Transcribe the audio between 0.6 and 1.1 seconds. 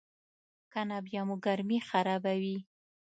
کنه